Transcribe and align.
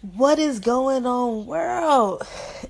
What 0.00 0.38
is 0.38 0.60
going 0.60 1.06
on, 1.06 1.46
world? 1.46 2.22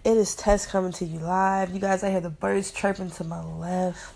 It 0.02 0.16
is 0.16 0.34
Tess 0.34 0.64
coming 0.64 0.92
to 0.92 1.04
you 1.04 1.18
live. 1.18 1.70
You 1.74 1.78
guys, 1.78 2.02
I 2.02 2.10
hear 2.10 2.22
the 2.22 2.30
birds 2.30 2.70
chirping 2.72 3.10
to 3.10 3.24
my 3.24 3.44
left. 3.44 4.14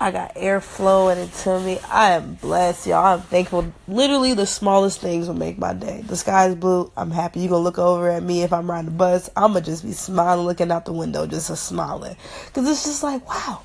I 0.00 0.10
got 0.10 0.32
air 0.36 0.62
flowing 0.62 1.18
into 1.18 1.60
me. 1.60 1.78
I 1.90 2.12
am 2.12 2.36
blessed, 2.36 2.86
y'all. 2.86 3.04
I'm 3.04 3.20
thankful. 3.20 3.74
Literally, 3.86 4.32
the 4.32 4.46
smallest 4.46 5.02
things 5.02 5.28
will 5.28 5.34
make 5.34 5.58
my 5.58 5.74
day. 5.74 6.00
The 6.06 6.16
sky 6.16 6.48
is 6.48 6.54
blue. 6.54 6.90
I'm 6.96 7.10
happy. 7.10 7.40
You 7.40 7.50
gonna 7.50 7.62
look 7.62 7.78
over 7.78 8.08
at 8.08 8.22
me 8.22 8.42
if 8.42 8.54
I'm 8.54 8.70
riding 8.70 8.86
the 8.86 8.96
bus. 8.96 9.28
I'm 9.36 9.52
gonna 9.52 9.62
just 9.62 9.84
be 9.84 9.92
smiling, 9.92 10.46
looking 10.46 10.72
out 10.72 10.86
the 10.86 10.94
window, 10.94 11.26
just 11.26 11.50
a 11.50 11.56
smiling, 11.56 12.16
cause 12.54 12.66
it's 12.66 12.84
just 12.84 13.02
like, 13.02 13.28
wow, 13.28 13.64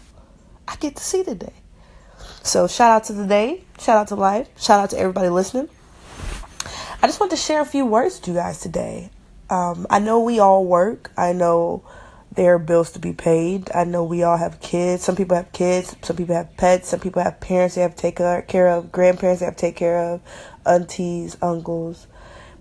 I 0.68 0.76
get 0.76 0.98
to 0.98 1.04
see 1.04 1.24
today. 1.24 1.54
So 2.44 2.68
shout 2.68 2.92
out 2.92 3.04
to 3.06 3.14
the 3.14 3.26
day. 3.26 3.64
Shout 3.80 3.96
out 3.96 4.10
to 4.10 4.16
life. 4.16 4.50
Shout 4.60 4.82
out 4.82 4.90
to 4.90 5.00
everybody 5.00 5.30
listening. 5.30 5.70
I 7.04 7.08
just 7.08 7.20
want 7.20 7.32
to 7.32 7.38
share 7.38 7.62
a 7.62 7.66
few 7.66 7.84
words 7.84 8.20
with 8.20 8.28
you 8.28 8.34
guys 8.36 8.60
today. 8.60 9.10
Um, 9.50 9.88
I 9.90 9.98
know 9.98 10.20
we 10.20 10.38
all 10.38 10.64
work. 10.64 11.10
I 11.18 11.34
know 11.34 11.84
there 12.36 12.54
are 12.54 12.60
bills 12.60 12.92
to 12.92 13.00
be 13.00 13.12
paid. 13.12 13.72
I 13.74 13.86
know 13.86 14.04
we 14.04 14.22
all 14.22 14.38
have 14.38 14.60
kids. 14.60 15.02
Some 15.02 15.16
people 15.16 15.36
have 15.36 15.52
kids. 15.52 15.96
Some 16.04 16.16
people 16.16 16.36
have 16.36 16.56
pets. 16.58 16.90
Some 16.90 17.00
people 17.00 17.24
have 17.24 17.40
parents 17.40 17.74
they 17.74 17.82
have 17.82 17.96
to 17.96 18.02
take 18.02 18.18
care 18.18 18.68
of, 18.68 18.92
grandparents 18.92 19.40
they 19.40 19.46
have 19.46 19.56
to 19.56 19.62
take 19.62 19.76
care 19.76 19.98
of, 19.98 20.22
aunties, 20.64 21.38
uncles. 21.42 22.06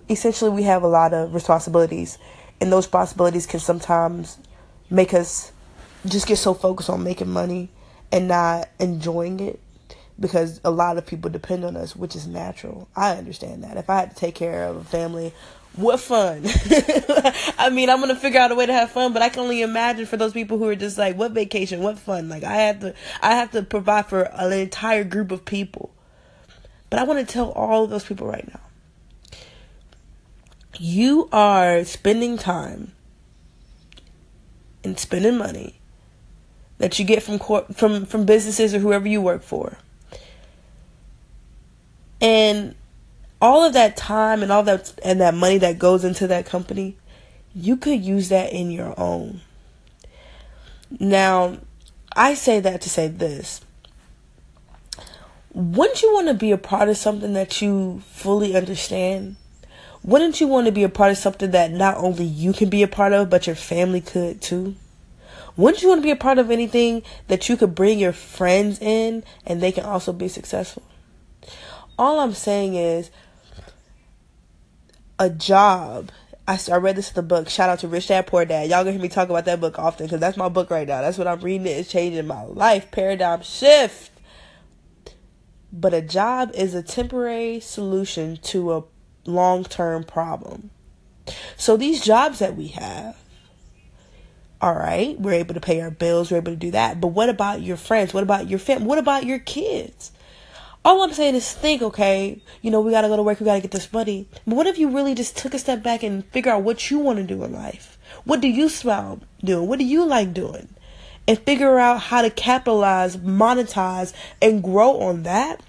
Essentially, 0.08 0.50
we 0.50 0.62
have 0.62 0.82
a 0.82 0.88
lot 0.88 1.12
of 1.12 1.34
responsibilities, 1.34 2.16
and 2.62 2.72
those 2.72 2.86
responsibilities 2.86 3.46
can 3.46 3.60
sometimes 3.60 4.38
make 4.88 5.12
us 5.12 5.52
just 6.06 6.26
get 6.26 6.36
so 6.36 6.54
focused 6.54 6.88
on 6.88 7.04
making 7.04 7.28
money 7.28 7.68
and 8.10 8.26
not 8.26 8.70
enjoying 8.78 9.38
it 9.38 9.60
because 10.20 10.60
a 10.64 10.70
lot 10.70 10.98
of 10.98 11.06
people 11.06 11.30
depend 11.30 11.64
on 11.64 11.76
us, 11.76 11.96
which 11.96 12.14
is 12.14 12.26
natural. 12.26 12.88
I 12.94 13.16
understand 13.16 13.64
that. 13.64 13.78
If 13.78 13.88
I 13.88 14.00
had 14.00 14.10
to 14.10 14.16
take 14.16 14.34
care 14.34 14.64
of 14.64 14.76
a 14.76 14.84
family, 14.84 15.32
what 15.76 15.98
fun. 15.98 16.42
I 17.58 17.70
mean, 17.72 17.88
I'm 17.88 18.02
to 18.02 18.16
figure 18.16 18.40
out 18.40 18.52
a 18.52 18.54
way 18.54 18.66
to 18.66 18.72
have 18.72 18.90
fun, 18.90 19.12
but 19.12 19.22
I 19.22 19.30
can 19.30 19.40
only 19.40 19.62
imagine 19.62 20.04
for 20.04 20.18
those 20.18 20.32
people 20.32 20.58
who 20.58 20.68
are 20.68 20.76
just 20.76 20.98
like, 20.98 21.16
what 21.16 21.32
vacation, 21.32 21.80
what 21.80 21.98
fun. 21.98 22.28
Like 22.28 22.44
I 22.44 22.54
have 22.54 22.80
to 22.80 22.94
I 23.22 23.36
have 23.36 23.52
to 23.52 23.62
provide 23.62 24.06
for 24.06 24.22
an 24.22 24.52
entire 24.52 25.04
group 25.04 25.32
of 25.32 25.44
people. 25.44 25.90
But 26.90 26.98
I 26.98 27.04
want 27.04 27.26
to 27.26 27.32
tell 27.32 27.50
all 27.52 27.84
of 27.84 27.90
those 27.90 28.04
people 28.04 28.26
right 28.26 28.46
now. 28.48 28.60
You 30.76 31.28
are 31.32 31.84
spending 31.84 32.36
time 32.36 32.92
and 34.82 34.98
spending 34.98 35.38
money 35.38 35.80
that 36.78 36.98
you 36.98 37.04
get 37.04 37.22
from 37.22 37.38
from 37.72 38.06
from 38.06 38.24
businesses 38.26 38.74
or 38.74 38.80
whoever 38.80 39.06
you 39.06 39.20
work 39.20 39.42
for 39.42 39.78
and 42.20 42.74
all 43.40 43.64
of 43.64 43.72
that 43.72 43.96
time 43.96 44.42
and 44.42 44.52
all 44.52 44.62
that 44.64 44.92
and 45.04 45.20
that 45.20 45.34
money 45.34 45.58
that 45.58 45.78
goes 45.78 46.04
into 46.04 46.26
that 46.26 46.46
company, 46.46 46.96
you 47.54 47.76
could 47.76 48.02
use 48.02 48.28
that 48.28 48.52
in 48.52 48.70
your 48.70 48.98
own. 48.98 49.40
Now, 50.98 51.58
I 52.14 52.34
say 52.34 52.60
that 52.60 52.80
to 52.82 52.90
say 52.90 53.08
this. 53.08 53.60
Wouldn't 55.52 56.02
you 56.02 56.12
want 56.12 56.28
to 56.28 56.34
be 56.34 56.52
a 56.52 56.58
part 56.58 56.88
of 56.88 56.96
something 56.96 57.32
that 57.32 57.60
you 57.60 58.02
fully 58.12 58.56
understand? 58.56 59.36
Wouldn't 60.02 60.40
you 60.40 60.46
want 60.46 60.66
to 60.66 60.72
be 60.72 60.84
a 60.84 60.88
part 60.88 61.10
of 61.10 61.18
something 61.18 61.50
that 61.50 61.72
not 61.72 61.96
only 61.96 62.24
you 62.24 62.52
can 62.52 62.70
be 62.70 62.82
a 62.82 62.88
part 62.88 63.12
of, 63.12 63.30
but 63.30 63.46
your 63.46 63.56
family 63.56 64.00
could 64.00 64.40
too? 64.40 64.76
Wouldn't 65.56 65.82
you 65.82 65.88
want 65.88 66.00
to 66.00 66.06
be 66.06 66.12
a 66.12 66.16
part 66.16 66.38
of 66.38 66.50
anything 66.50 67.02
that 67.28 67.48
you 67.48 67.56
could 67.56 67.74
bring 67.74 67.98
your 67.98 68.12
friends 68.12 68.80
in 68.80 69.24
and 69.44 69.60
they 69.60 69.72
can 69.72 69.84
also 69.84 70.12
be 70.12 70.28
successful? 70.28 70.82
All 72.00 72.18
I'm 72.18 72.32
saying 72.32 72.74
is 72.74 73.10
a 75.18 75.28
job. 75.28 76.10
I, 76.48 76.58
I 76.72 76.76
read 76.76 76.96
this 76.96 77.10
in 77.10 77.14
the 77.14 77.22
book. 77.22 77.50
Shout 77.50 77.68
out 77.68 77.80
to 77.80 77.88
Rich 77.88 78.08
Dad 78.08 78.26
Poor 78.26 78.46
Dad. 78.46 78.70
Y'all 78.70 78.80
gonna 78.82 78.92
hear 78.92 79.00
me 79.02 79.10
talk 79.10 79.28
about 79.28 79.44
that 79.44 79.60
book 79.60 79.78
often 79.78 80.06
because 80.06 80.18
that's 80.18 80.38
my 80.38 80.48
book 80.48 80.70
right 80.70 80.88
now. 80.88 81.02
That's 81.02 81.18
what 81.18 81.28
I'm 81.28 81.40
reading. 81.40 81.66
It's 81.66 81.90
changing 81.90 82.26
my 82.26 82.42
life. 82.44 82.90
Paradigm 82.90 83.42
shift. 83.42 84.12
But 85.70 85.92
a 85.92 86.00
job 86.00 86.50
is 86.54 86.74
a 86.74 86.82
temporary 86.82 87.60
solution 87.60 88.38
to 88.44 88.72
a 88.72 88.84
long 89.26 89.64
term 89.64 90.02
problem. 90.04 90.70
So 91.58 91.76
these 91.76 92.02
jobs 92.02 92.38
that 92.38 92.56
we 92.56 92.68
have, 92.68 93.16
all 94.62 94.74
right, 94.74 95.20
we're 95.20 95.34
able 95.34 95.52
to 95.52 95.60
pay 95.60 95.82
our 95.82 95.90
bills, 95.90 96.30
we're 96.30 96.38
able 96.38 96.52
to 96.52 96.56
do 96.56 96.70
that. 96.70 96.98
But 96.98 97.08
what 97.08 97.28
about 97.28 97.60
your 97.60 97.76
friends? 97.76 98.14
What 98.14 98.22
about 98.22 98.48
your 98.48 98.58
family? 98.58 98.86
What 98.86 98.98
about 98.98 99.26
your 99.26 99.38
kids? 99.38 100.12
All 100.82 101.02
I'm 101.02 101.12
saying 101.12 101.34
is 101.34 101.52
think, 101.52 101.82
okay, 101.82 102.42
you 102.62 102.70
know, 102.70 102.80
we 102.80 102.90
gotta 102.90 103.08
go 103.08 103.16
to 103.16 103.22
work, 103.22 103.38
we 103.38 103.44
gotta 103.44 103.60
get 103.60 103.70
this 103.70 103.92
money. 103.92 104.26
But 104.46 104.54
what 104.54 104.66
if 104.66 104.78
you 104.78 104.88
really 104.88 105.14
just 105.14 105.36
took 105.36 105.52
a 105.52 105.58
step 105.58 105.82
back 105.82 106.02
and 106.02 106.24
figure 106.26 106.52
out 106.52 106.62
what 106.62 106.90
you 106.90 106.98
want 106.98 107.18
to 107.18 107.24
do 107.24 107.44
in 107.44 107.52
life? 107.52 107.98
What 108.24 108.40
do 108.40 108.48
you 108.48 108.68
smile 108.68 109.20
doing? 109.44 109.68
What 109.68 109.78
do 109.78 109.84
you 109.84 110.06
like 110.06 110.32
doing? 110.32 110.68
And 111.28 111.38
figure 111.38 111.78
out 111.78 112.00
how 112.00 112.22
to 112.22 112.30
capitalize, 112.30 113.18
monetize, 113.18 114.14
and 114.40 114.62
grow 114.62 115.00
on 115.00 115.22
that 115.24 115.60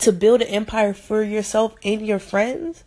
to 0.00 0.10
build 0.10 0.42
an 0.42 0.48
empire 0.48 0.92
for 0.92 1.22
yourself 1.22 1.76
and 1.84 2.04
your 2.04 2.18
friends. 2.18 2.82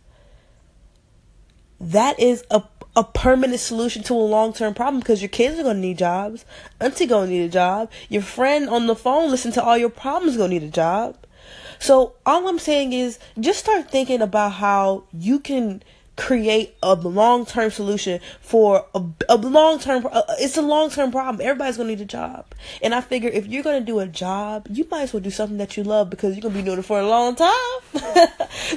That 1.80 2.20
is 2.20 2.44
a 2.50 2.64
a 2.96 3.04
permanent 3.04 3.60
solution 3.60 4.02
to 4.04 4.14
a 4.14 4.16
long 4.16 4.54
term 4.54 4.72
problem 4.72 5.00
because 5.00 5.20
your 5.20 5.28
kids 5.28 5.58
are 5.58 5.62
gonna 5.62 5.78
need 5.78 5.98
jobs. 5.98 6.46
Auntie 6.80 7.06
gonna 7.06 7.26
need 7.26 7.42
a 7.42 7.48
job. 7.48 7.90
Your 8.08 8.22
friend 8.22 8.70
on 8.70 8.86
the 8.86 8.96
phone 8.96 9.30
listen 9.30 9.52
to 9.52 9.62
all 9.62 9.76
your 9.76 9.90
problems 9.90 10.38
gonna 10.38 10.48
need 10.48 10.62
a 10.62 10.68
job. 10.68 11.16
So 11.78 12.14
all 12.24 12.48
I'm 12.48 12.58
saying 12.58 12.92
is 12.92 13.18
just 13.38 13.60
start 13.60 13.90
thinking 13.90 14.22
about 14.22 14.52
how 14.52 15.04
you 15.12 15.38
can 15.38 15.82
create 16.16 16.74
a 16.82 16.94
long-term 16.94 17.70
solution 17.70 18.20
for 18.40 18.86
a, 18.94 19.02
a 19.28 19.36
long-term 19.36 20.06
it's 20.38 20.56
a 20.56 20.62
long-term 20.62 21.12
problem. 21.12 21.46
Everybody's 21.46 21.76
gonna 21.76 21.90
need 21.90 22.00
a 22.00 22.06
job. 22.06 22.46
And 22.82 22.94
i 22.94 23.00
figure 23.00 23.28
if 23.28 23.46
you're 23.46 23.62
gonna 23.62 23.82
do 23.82 23.98
a 23.98 24.06
job 24.06 24.66
you 24.70 24.86
might 24.90 25.02
as 25.02 25.12
well 25.12 25.22
do 25.22 25.30
something 25.30 25.58
that 25.58 25.76
you 25.76 25.84
love 25.84 26.08
because 26.08 26.34
you're 26.34 26.42
gonna 26.42 26.54
be 26.54 26.62
doing 26.62 26.78
it 26.78 26.84
for 26.84 26.98
a 26.98 27.06
long 27.06 27.36
time. 27.36 27.52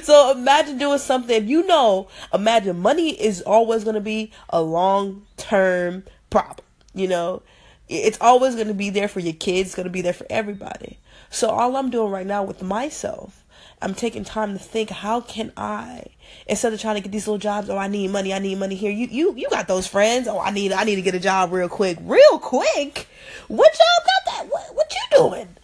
So 0.02 0.32
imagine 0.32 0.78
doing 0.78 0.98
something. 0.98 1.44
If 1.44 1.48
you 1.48 1.66
know 1.66 2.08
imagine 2.32 2.78
money 2.78 3.10
is 3.10 3.40
always 3.42 3.84
gonna 3.84 4.00
be 4.00 4.32
a 4.50 4.60
long-term 4.60 6.04
problem 6.28 6.66
you 6.94 7.08
know? 7.08 7.42
It's 7.88 8.18
always 8.20 8.54
gonna 8.54 8.74
be 8.74 8.90
there 8.90 9.08
for 9.08 9.20
your 9.20 9.32
kids 9.32 9.70
it's 9.70 9.74
gonna 9.74 9.88
be 9.88 10.02
there 10.02 10.12
for 10.12 10.26
everybody 10.30 10.98
so 11.30 11.48
all 11.48 11.76
I'm 11.76 11.90
doing 11.90 12.10
right 12.10 12.26
now 12.26 12.42
with 12.42 12.62
myself, 12.62 13.44
I'm 13.82 13.94
taking 13.94 14.24
time 14.24 14.52
to 14.52 14.58
think, 14.62 14.90
how 14.90 15.22
can 15.22 15.52
I, 15.56 16.04
instead 16.46 16.72
of 16.72 16.80
trying 16.80 16.96
to 16.96 17.00
get 17.00 17.12
these 17.12 17.26
little 17.26 17.38
jobs, 17.38 17.70
oh, 17.70 17.78
I 17.78 17.88
need 17.88 18.10
money, 18.10 18.34
I 18.34 18.38
need 18.38 18.58
money 18.58 18.74
here. 18.74 18.90
You, 18.90 19.06
you, 19.06 19.34
you 19.36 19.48
got 19.48 19.68
those 19.68 19.86
friends. 19.86 20.28
Oh, 20.28 20.38
I 20.38 20.50
need, 20.50 20.72
I 20.72 20.84
need 20.84 20.96
to 20.96 21.02
get 21.02 21.14
a 21.14 21.20
job 21.20 21.52
real 21.52 21.68
quick, 21.68 21.96
real 22.02 22.38
quick. 22.38 23.08
What 23.48 23.72
job 23.72 24.06
got 24.06 24.32
that? 24.32 24.46
What, 24.50 24.74
what 24.74 24.92
you 24.92 25.16
doing? 25.16 25.56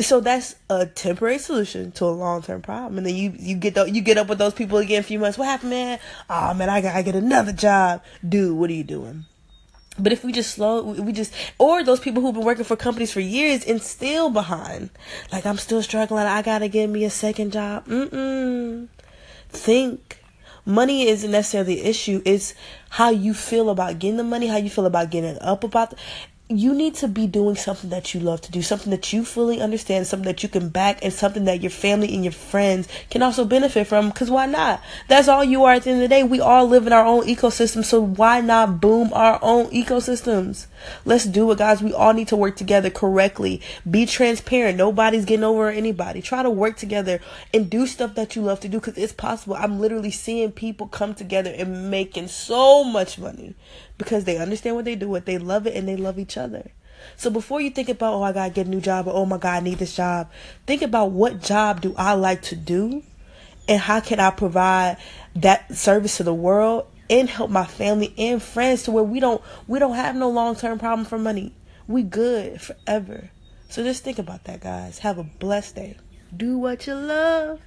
So 0.00 0.20
that's 0.20 0.54
a 0.70 0.86
temporary 0.86 1.38
solution 1.38 1.92
to 1.92 2.06
a 2.06 2.06
long 2.06 2.40
term 2.40 2.62
problem, 2.62 2.96
and 2.96 3.06
then 3.06 3.14
you 3.14 3.34
you 3.38 3.54
get 3.54 3.74
the, 3.74 3.84
you 3.84 4.00
get 4.00 4.16
up 4.16 4.28
with 4.28 4.38
those 4.38 4.54
people 4.54 4.78
again 4.78 5.00
a 5.00 5.02
few 5.02 5.18
months. 5.18 5.36
What 5.36 5.44
happened, 5.44 5.70
man? 5.70 5.98
Oh 6.30 6.54
man, 6.54 6.70
I 6.70 6.80
gotta 6.80 7.02
get 7.02 7.14
another 7.14 7.52
job, 7.52 8.02
dude. 8.26 8.56
What 8.56 8.70
are 8.70 8.72
you 8.72 8.82
doing? 8.84 9.26
But 9.98 10.12
if 10.12 10.24
we 10.24 10.32
just 10.32 10.54
slow, 10.54 10.82
we 10.82 11.12
just, 11.12 11.32
or 11.58 11.82
those 11.82 12.00
people 12.00 12.22
who've 12.22 12.34
been 12.34 12.44
working 12.44 12.64
for 12.64 12.76
companies 12.76 13.12
for 13.12 13.20
years 13.20 13.64
and 13.64 13.82
still 13.82 14.30
behind. 14.30 14.90
Like, 15.32 15.44
I'm 15.44 15.58
still 15.58 15.82
struggling. 15.82 16.26
I 16.26 16.42
gotta 16.42 16.68
get 16.68 16.88
me 16.88 17.04
a 17.04 17.10
second 17.10 17.52
job. 17.52 17.86
Mm-mm. 17.86 18.88
Think. 19.48 20.20
Money 20.64 21.08
isn't 21.08 21.30
necessarily 21.30 21.76
the 21.76 21.84
issue. 21.88 22.20
It's 22.26 22.54
how 22.90 23.08
you 23.08 23.32
feel 23.32 23.70
about 23.70 23.98
getting 23.98 24.18
the 24.18 24.24
money, 24.24 24.48
how 24.48 24.58
you 24.58 24.68
feel 24.68 24.84
about 24.84 25.10
getting 25.10 25.38
up 25.40 25.64
about. 25.64 25.90
The, 25.90 25.96
you 26.50 26.74
need 26.74 26.94
to 26.94 27.06
be 27.06 27.26
doing 27.26 27.56
something 27.56 27.90
that 27.90 28.14
you 28.14 28.20
love 28.20 28.40
to 28.40 28.50
do, 28.50 28.62
something 28.62 28.90
that 28.90 29.12
you 29.12 29.22
fully 29.22 29.60
understand, 29.60 30.06
something 30.06 30.26
that 30.26 30.42
you 30.42 30.48
can 30.48 30.70
back, 30.70 30.98
and 31.02 31.12
something 31.12 31.44
that 31.44 31.60
your 31.60 31.70
family 31.70 32.14
and 32.14 32.24
your 32.24 32.32
friends 32.32 32.88
can 33.10 33.22
also 33.22 33.44
benefit 33.44 33.86
from. 33.86 34.08
Because 34.08 34.30
why 34.30 34.46
not? 34.46 34.82
That's 35.08 35.28
all 35.28 35.44
you 35.44 35.64
are 35.64 35.74
at 35.74 35.82
the 35.82 35.90
end 35.90 36.02
of 36.02 36.08
the 36.08 36.14
day. 36.14 36.22
We 36.22 36.40
all 36.40 36.66
live 36.66 36.86
in 36.86 36.92
our 36.94 37.04
own 37.04 37.24
ecosystem, 37.24 37.84
so 37.84 38.00
why 38.00 38.40
not 38.40 38.80
boom 38.80 39.12
our 39.12 39.38
own 39.42 39.66
ecosystems? 39.66 40.66
Let's 41.04 41.26
do 41.26 41.50
it, 41.52 41.58
guys. 41.58 41.82
We 41.82 41.92
all 41.92 42.14
need 42.14 42.28
to 42.28 42.36
work 42.36 42.56
together 42.56 42.88
correctly. 42.88 43.60
Be 43.88 44.06
transparent. 44.06 44.78
Nobody's 44.78 45.26
getting 45.26 45.44
over 45.44 45.68
anybody. 45.68 46.22
Try 46.22 46.42
to 46.42 46.50
work 46.50 46.78
together 46.78 47.20
and 47.52 47.68
do 47.68 47.86
stuff 47.86 48.14
that 48.14 48.36
you 48.36 48.42
love 48.42 48.60
to 48.60 48.68
do 48.68 48.78
because 48.78 48.96
it's 48.96 49.12
possible. 49.12 49.54
I'm 49.54 49.78
literally 49.80 50.10
seeing 50.10 50.52
people 50.52 50.88
come 50.88 51.14
together 51.14 51.52
and 51.54 51.90
making 51.90 52.28
so 52.28 52.84
much 52.84 53.18
money 53.18 53.54
because 53.98 54.24
they 54.24 54.38
understand 54.38 54.76
what 54.76 54.84
they 54.84 54.94
do, 54.94 55.08
what 55.08 55.26
they 55.26 55.38
love 55.38 55.66
it, 55.66 55.76
and 55.76 55.86
they 55.86 55.96
love 55.96 56.18
each 56.18 56.37
other. 56.38 56.70
So 57.16 57.30
before 57.30 57.60
you 57.60 57.70
think 57.70 57.88
about, 57.88 58.14
oh, 58.14 58.22
I 58.22 58.32
gotta 58.32 58.52
get 58.52 58.66
a 58.66 58.70
new 58.70 58.80
job, 58.80 59.06
or 59.06 59.14
oh 59.14 59.26
my 59.26 59.38
God, 59.38 59.56
I 59.56 59.60
need 59.60 59.78
this 59.78 59.94
job, 59.94 60.30
think 60.66 60.82
about 60.82 61.10
what 61.10 61.42
job 61.42 61.80
do 61.80 61.94
I 61.96 62.14
like 62.14 62.42
to 62.42 62.56
do, 62.56 63.02
and 63.68 63.80
how 63.80 64.00
can 64.00 64.20
I 64.20 64.30
provide 64.30 64.96
that 65.36 65.76
service 65.76 66.16
to 66.16 66.22
the 66.22 66.34
world 66.34 66.86
and 67.10 67.28
help 67.28 67.50
my 67.50 67.64
family 67.64 68.14
and 68.18 68.42
friends 68.42 68.84
to 68.84 68.90
where 68.90 69.04
we 69.04 69.20
don't 69.20 69.42
we 69.66 69.78
don't 69.78 69.94
have 69.94 70.14
no 70.14 70.28
long 70.30 70.56
term 70.56 70.78
problem 70.78 71.06
for 71.06 71.18
money. 71.18 71.54
We 71.86 72.02
good 72.02 72.60
forever. 72.60 73.30
So 73.70 73.82
just 73.82 74.02
think 74.04 74.18
about 74.18 74.44
that, 74.44 74.60
guys. 74.60 74.98
Have 75.00 75.18
a 75.18 75.24
blessed 75.24 75.76
day. 75.76 75.96
Do 76.34 76.58
what 76.58 76.86
you 76.86 76.94
love. 76.94 77.60